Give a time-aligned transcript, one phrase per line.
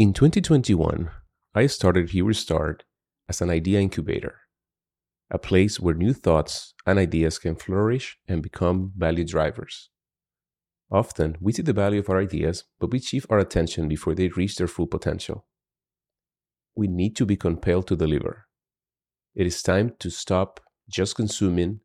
[0.00, 1.10] In 2021,
[1.56, 2.84] I started Here We Start
[3.28, 4.42] as an idea incubator,
[5.28, 9.90] a place where new thoughts and ideas can flourish and become value drivers.
[10.88, 14.28] Often, we see the value of our ideas, but we shift our attention before they
[14.28, 15.46] reach their full potential.
[16.76, 18.46] We need to be compelled to deliver.
[19.34, 21.80] It is time to stop just consuming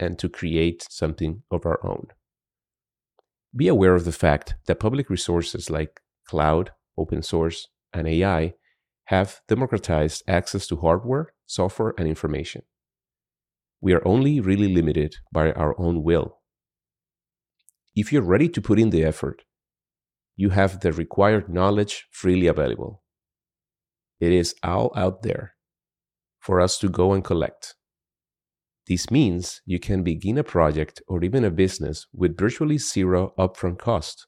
[0.00, 2.06] and to create something of our own.
[3.54, 8.54] Be aware of the fact that public resources like cloud, open source, and AI
[9.04, 12.62] have democratized access to hardware, software, and information.
[13.80, 16.40] We are only really limited by our own will.
[17.94, 19.44] If you're ready to put in the effort,
[20.36, 23.02] you have the required knowledge freely available.
[24.20, 25.54] It is all out there
[26.38, 27.74] for us to go and collect.
[28.86, 33.78] This means you can begin a project or even a business with virtually zero upfront
[33.78, 34.26] cost.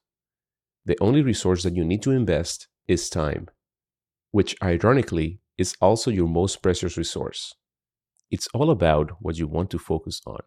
[0.84, 3.48] The only resource that you need to invest is time,
[4.32, 7.54] which ironically is also your most precious resource.
[8.30, 10.40] It's all about what you want to focus on.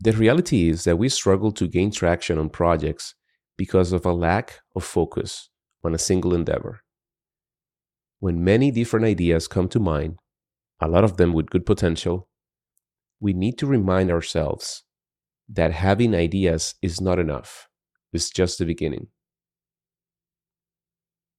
[0.00, 3.14] The reality is that we struggle to gain traction on projects
[3.56, 5.50] because of a lack of focus
[5.84, 6.80] on a single endeavor.
[8.18, 10.18] When many different ideas come to mind,
[10.80, 12.28] a lot of them with good potential,
[13.20, 14.82] we need to remind ourselves
[15.48, 17.68] that having ideas is not enough.
[18.12, 19.08] It's just the beginning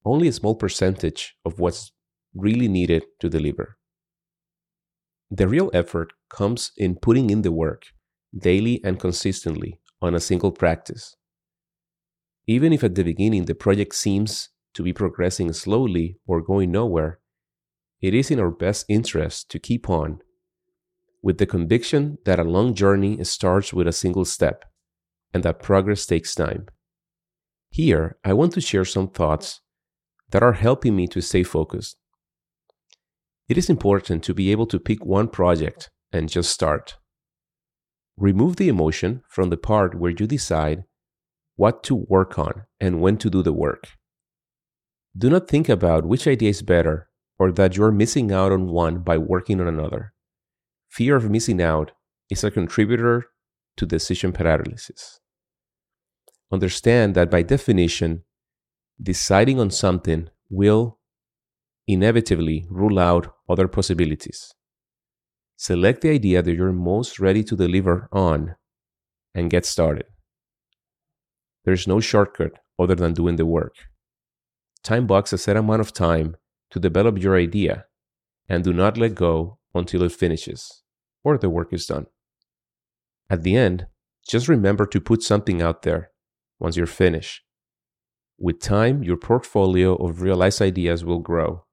[0.05, 1.91] only a small percentage of what's
[2.33, 3.77] really needed to deliver.
[5.29, 7.85] The real effort comes in putting in the work
[8.37, 11.15] daily and consistently on a single practice.
[12.45, 17.19] Even if at the beginning the project seems to be progressing slowly or going nowhere,
[18.01, 20.19] it is in our best interest to keep on
[21.21, 24.65] with the conviction that a long journey starts with a single step
[25.33, 26.67] and that progress takes time.
[27.69, 29.61] Here, I want to share some thoughts
[30.33, 31.95] that are helping me to stay focused.
[33.47, 36.97] It is important to be able to pick one project and just start.
[38.17, 40.85] Remove the emotion from the part where you decide
[41.55, 43.89] what to work on and when to do the work.
[45.15, 48.71] Do not think about which idea is better or that you are missing out on
[48.71, 50.13] one by working on another.
[50.89, 51.91] Fear of missing out
[52.31, 53.27] is a contributor
[53.77, 55.19] to decision paralysis.
[56.51, 58.23] Understand that by definition,
[59.01, 60.99] deciding on something will
[61.87, 64.53] inevitably rule out other possibilities.
[65.57, 68.55] Select the idea that you're most ready to deliver on
[69.33, 70.05] and get started.
[71.65, 73.75] There's no shortcut other than doing the work.
[74.83, 76.35] Time box a set amount of time
[76.71, 77.85] to develop your idea
[78.49, 80.83] and do not let go until it finishes
[81.23, 82.07] or the work is done.
[83.29, 83.87] At the end,
[84.27, 86.11] just remember to put something out there
[86.59, 87.43] once you're finished
[88.43, 91.63] with time, your portfolio of realized ideas will grow.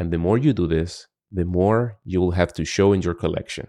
[0.00, 3.14] And the more you do this, the more you will have to show in your
[3.14, 3.68] collection.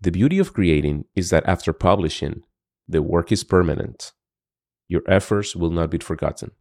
[0.00, 2.42] The beauty of creating is that after publishing,
[2.86, 4.12] the work is permanent.
[4.86, 6.52] Your efforts will not be forgotten.